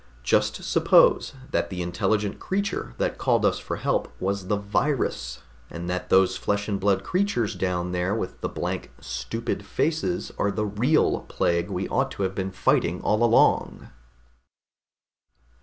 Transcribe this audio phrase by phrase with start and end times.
[0.23, 5.87] Just suppose that the intelligent creature that called us for help was the virus, and
[5.91, 10.65] that those flesh and blood creatures down there with the blank, stupid faces are the
[10.65, 13.89] real plague we ought to have been fighting all along!"